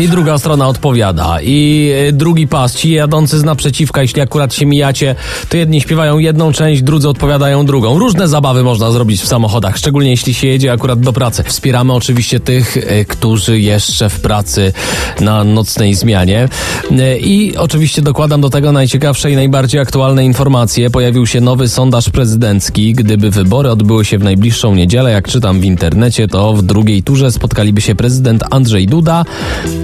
[0.00, 1.38] I druga strona odpowiada.
[1.42, 5.14] I y, drugi pas, ci jadący z naprzeciwka, jeśli akurat się mijacie,
[5.48, 7.98] to jedni śpiewają jedną część, drudzy odpowiadają drugą.
[7.98, 11.42] Różne zabawy można zrobić w samochodach, szczególnie jeśli się jedzie akurat do pracy.
[11.42, 14.72] Wspieramy oczywiście tych, y, którzy jeszcze w pracy
[15.20, 16.48] na nocnej zmianie.
[16.92, 20.90] Y, I oczywiście dokładam do tego najciekawsze i najbardziej aktualne informacje.
[20.90, 22.92] Pojawił się nowy sondaż prezydencki.
[22.92, 27.32] Gdyby wybory odbyły się w najbliższą niedzielę, jak czytam w internecie, to w drugiej turze
[27.32, 29.24] spotkaliby się prezydent Andrzej Duda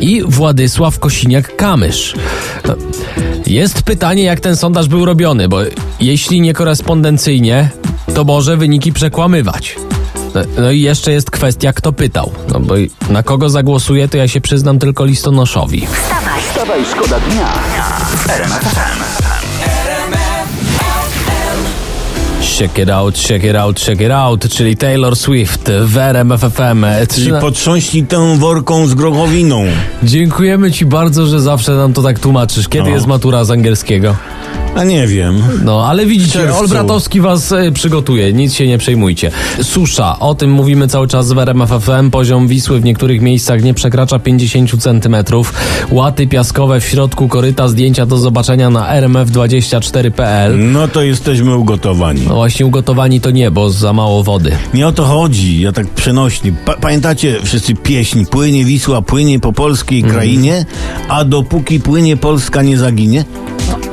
[0.00, 2.16] i Władysław Kosiniak-Kamysz.
[3.46, 5.58] Jest pytanie, jak ten sondaż był robiony, bo
[6.00, 7.70] jeśli nie korespondencyjnie,
[8.14, 9.76] to może wyniki przekłamywać.
[10.34, 12.32] No, no i jeszcze jest kwestia, kto pytał.
[12.52, 12.74] No bo
[13.10, 15.86] na kogo zagłosuję, to ja się przyznam tylko listonoszowi.
[16.50, 17.48] Wstawaj, szkoda dnia
[18.16, 19.06] w RMF FM.
[22.40, 26.84] Check it out, check it out, check it out, czyli Taylor Swift w RMF FM.
[27.14, 29.64] Czyli potrząśnij tą worką z grochowiną.
[30.02, 32.68] Dziękujemy Ci bardzo, że zawsze nam to tak tłumaczysz.
[32.68, 32.94] Kiedy No.
[32.94, 34.16] jest matura z angielskiego?
[34.74, 35.42] A nie wiem.
[35.64, 36.54] No, ale widzicie.
[36.54, 39.30] Olbratowski was e, przygotuje, nic się nie przejmujcie.
[39.62, 42.10] Susza, o tym mówimy cały czas w RMF FM.
[42.10, 45.52] Poziom Wisły w niektórych miejscach nie przekracza 50 centymetrów.
[45.90, 50.72] Łaty piaskowe w środku koryta, zdjęcia do zobaczenia na rmf24.pl.
[50.72, 52.20] No to jesteśmy ugotowani.
[52.28, 54.52] No właśnie ugotowani to nie, bo za mało wody.
[54.74, 56.52] Nie o to chodzi, ja tak przenośni.
[56.64, 60.14] Pa pamiętacie wszyscy pieśń Płynie Wisła, płynie po polskiej Mhm.
[60.14, 60.66] krainie,
[61.08, 63.24] a dopóki płynie Polska nie zaginie?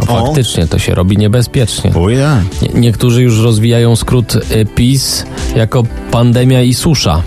[0.08, 0.26] O.
[0.26, 1.92] faktycznie to się robi niebezpiecznie.
[1.96, 2.42] O ja.
[2.62, 7.22] Nie, niektórzy już rozwijają skrót y, PiS jako pandemia i susza.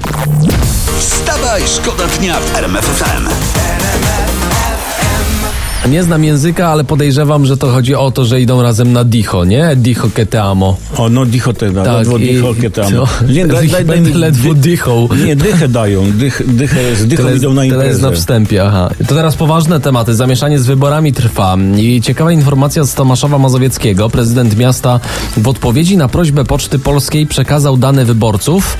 [0.98, 3.55] Wstawaj, szkoda dnia w RMF FM.
[5.90, 9.44] Nie znam języka, ale podejrzewam, że to chodzi o to, że idą razem na dicho,
[9.44, 9.76] nie?
[9.76, 10.76] Dicho que te amo.
[10.96, 12.92] O, no dicho te da, Tak, ledwo dicho kie tam.
[12.92, 13.06] co?
[13.28, 15.08] Nie, daj, daj, daj Ledwo dy- dychą.
[15.26, 18.20] Nie, dychę dają, dych, dychę, z dychą Tyle, idą na tyle jest na imprezę.
[18.22, 18.90] wstępie, aha.
[19.08, 20.14] To teraz poważne tematy.
[20.14, 21.56] Zamieszanie z wyborami trwa.
[21.76, 24.10] I ciekawa informacja z Tomaszowa Mazowieckiego.
[24.10, 25.00] Prezydent miasta
[25.36, 28.76] w odpowiedzi na prośbę Poczty Polskiej przekazał dane wyborców,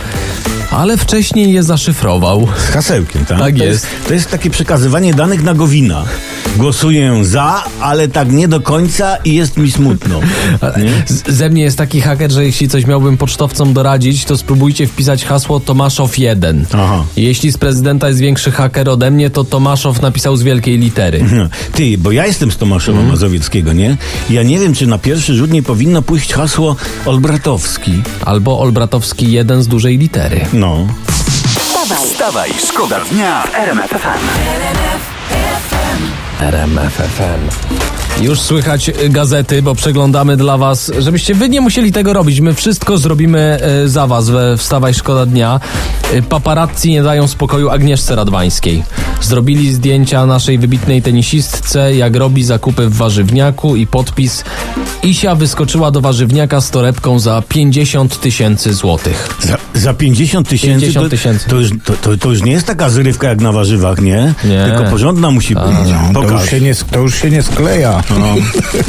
[0.71, 2.49] ale wcześniej je zaszyfrował.
[2.59, 3.39] Z hasełkiem, tak?
[3.39, 3.87] Tak to jest.
[4.09, 6.05] To jest takie przekazywanie danych na Gowina.
[6.57, 10.21] Głosuję za, ale tak nie do końca i jest mi smutno.
[11.07, 15.25] Z, ze mnie jest taki haker, że jeśli coś miałbym pocztowcom doradzić, to spróbujcie wpisać
[15.25, 16.67] hasło Tomaszow 1.
[16.73, 17.05] Aha.
[17.17, 21.25] Jeśli z prezydenta jest większy haker ode mnie, to Tomaszow napisał z wielkiej litery.
[21.33, 23.11] No, Ty, bo ja jestem z Tomaszowa Mhm.
[23.15, 23.97] Mazowieckiego, nie?
[24.31, 27.93] Ja nie wiem, czy na pierwszy rzut nie powinno pójść hasło Olbratowski.
[28.25, 30.41] Albo Olbratowski 1 z dużej litery.
[30.57, 30.87] No.
[31.59, 34.27] Wstawaj, Wstawaj, szkoda dnia w RMF FM.
[36.41, 37.41] RMFFM.
[38.23, 42.41] Już słychać gazety, bo przeglądamy dla was, żebyście wy nie musieli tego robić.
[42.41, 45.61] My wszystko zrobimy y, za was we Wstawaj Szkoda Dnia.
[46.15, 48.83] Y, Paparazzi nie dają spokoju Agnieszce Radwańskiej.
[49.21, 54.45] Zrobili zdjęcia naszej wybitnej tenisistce, jak robi zakupy w warzywniaku i podpis
[55.07, 59.29] Isia wyskoczyła do warzywniaka z torebką za 50 tysięcy złotych.
[59.43, 61.49] Za, za 50 tysięcy 50 to, tysięcy.
[61.49, 64.35] to, już, to, to, to już nie jest taka zrywka jak na warzywach, nie?
[64.45, 64.65] Nie.
[64.69, 65.65] Tylko porządna musi być.
[66.15, 66.41] To Pokaż.
[66.41, 68.03] już, się nie, to już się nie skleja.
[68.11, 68.17] No,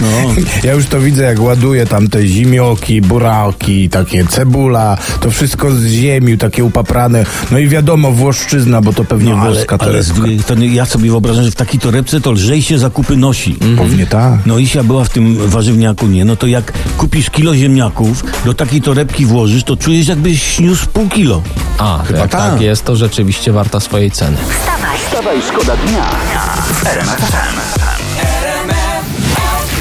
[0.01, 0.33] no.
[0.63, 5.85] Ja już to widzę, jak ładuje tam te zimioki, buraki, takie cebula, to wszystko z
[5.85, 7.25] ziemi, takie upaprane.
[7.51, 10.13] No i wiadomo, włoszczyzna, bo to pewnie No, ale, włoska ale z torebka.
[10.13, 13.55] drugiej strony ja sobie wyobrażam, że w takiej torebce to lżej się zakupy nosi.
[13.77, 14.39] Pewnie tak.
[14.45, 16.25] No Isia była w tym warzywniaku, nie?
[16.25, 21.09] No to jak kupisz kilo ziemniaków, do takiej torebki włożysz, to czujesz jakbyś niósł pół
[21.09, 21.41] kilo.
[21.77, 22.61] A, Chyba jak tak tak.
[22.61, 24.37] jest, to rzeczywiście warta swojej ceny.
[24.37, 26.03] wstawaj, Wstawaj, szkoda dnia
[26.73, 27.31] w RMF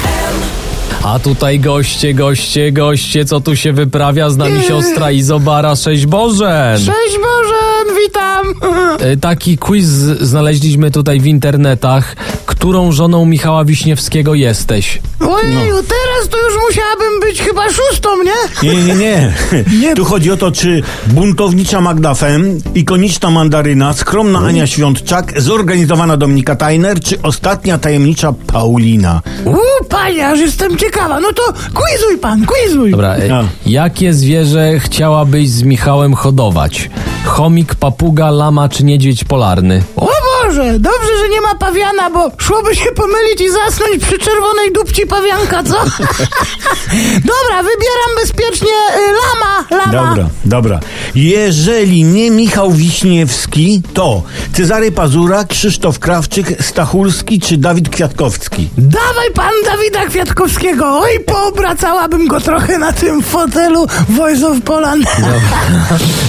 [0.01, 1.05] FM.
[1.05, 4.29] A tutaj goście, goście, goście, co tu się wyprawia?
[4.29, 6.77] Z nami siostra Izobara, sześć Bożen.
[6.77, 8.53] Cześć Bożen, witam!
[8.99, 9.85] E, Taki quiz
[10.21, 12.15] znaleźliśmy tutaj w internetach.
[12.59, 14.99] Którą żoną Michała Wiśniewskiego jesteś?
[15.19, 18.69] Ojeju, teraz to już musiałabym być chyba szóstą, nie?
[18.69, 19.33] Nie, nie, nie.
[19.79, 19.95] Nie.
[19.97, 26.55] Tu chodzi o to, czy buntownicza Magda Fem, ikoniczna mandaryna, skromna Ania Świątczak, zorganizowana Dominika
[26.55, 29.21] Tajner, czy ostatnia tajemnicza Paulina.
[29.45, 29.57] Uuu,
[29.89, 31.19] panie, aż jestem ciekawa.
[31.19, 32.91] No to quizuj pan, quizuj.
[32.91, 33.43] Dobra, e, A.
[33.65, 36.89] jakie zwierzę chciałabyś z Michałem hodować?
[37.25, 39.83] Chomik, papuga, lama czy niedźwiedź polarny?
[39.95, 40.09] O
[40.47, 45.07] Boże, dobrze, że nie ma pawiana, bo szłoby się pomylić i zasnąć przy czerwonej dupci
[45.07, 45.73] pawianka, co?
[47.33, 50.09] Dobra, wybieram bezpiecznie y, lama, lama.
[50.09, 50.79] Dobra, dobra.
[51.15, 54.23] Jeżeli nie Michał Wiśniewski, to
[54.53, 58.69] Cezary Pazura, Krzysztof Krawczyk, Stachulski czy Dawid Kwiatkowski?
[58.77, 60.99] Dawaj pan Dawida Kwiatkowskiego.
[60.99, 65.05] Oj, poobracałabym go trochę na tym fotelu Voice of Poland.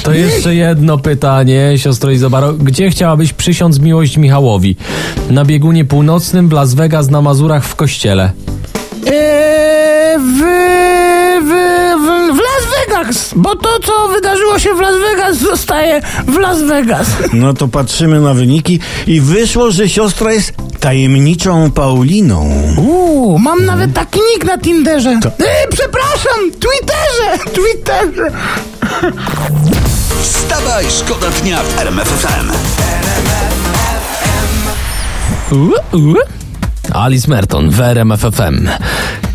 [0.02, 2.52] To jeszcze jedno pytanie, siostro Izobaro.
[2.52, 4.76] Gdzie chciałabyś przysiąc miłość Michałowi?
[5.30, 8.30] Na biegunie północnym, w Las Vegas, na Mazurach, w kościele.
[9.06, 10.38] Eee, w,
[11.42, 11.50] w,
[12.00, 16.62] w, w Las Vegas, bo to, co wydarzyło się w Las Vegas, zostaje w Las
[16.62, 17.06] Vegas.
[17.32, 22.50] No to patrzymy na wyniki i wyszło, że siostra jest tajemniczą Pauliną.
[22.78, 25.10] Uuu, mam nawet taki nick na Tinderze.
[25.10, 28.30] Eee, przepraszam, Twitterze, Twitterze.
[30.22, 32.50] Wstawaj, szkoda dnia w RMF FM.
[32.50, 33.57] U, u.
[36.92, 38.68] Alice Merton w RMF FM.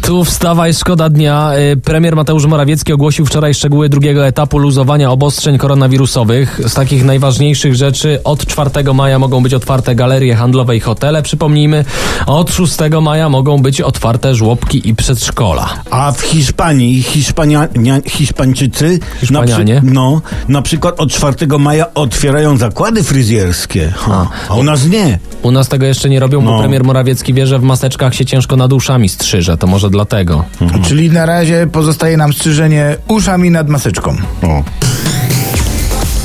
[0.06, 1.52] Tu wstawaj, szkoda dnia.
[1.74, 6.62] Y, Premier Mateusz Morawiecki ogłosił wczoraj szczegóły drugiego etapu luzowania obostrzeń koronawirusowych.
[6.68, 11.22] Z takich najważniejszych rzeczy od 4 maja mogą być otwarte galerie handlowe i hotele.
[11.22, 11.86] Przypomnijmy,
[12.26, 15.70] od 6 maja mogą być otwarte żłobki i przedszkola.
[15.92, 17.68] A w Hiszpanii Hiszpania,
[18.06, 19.00] Hiszpańczycy?
[19.32, 23.94] Na, przy, no, na przykład od 4 maja otwierają zakłady fryzjerskie.
[23.98, 25.20] Ha, a u nas nie.
[25.44, 26.60] U nas tego jeszcze nie robią, bo No.
[26.60, 29.58] premier Morawiecki wie, że w maseczkach się ciężko nad uszami strzyże.
[29.58, 30.46] To może dlatego.
[30.88, 34.18] Czyli na razie pozostaje nam strzyżenie uszami nad maseczką.
[34.44, 34.64] O.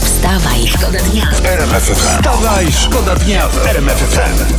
[0.05, 1.27] Wstawaj, szkoda dnia.
[1.95, 4.55] Wstawaj, szkoda dnia w RMF FM.